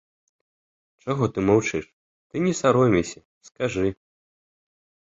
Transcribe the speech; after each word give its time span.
Чаго 1.05 1.23
ты 1.35 1.39
маўчыш, 1.49 1.85
ты 2.29 2.35
не 2.47 2.53
саромейся, 2.61 3.19
скажы. 3.51 3.87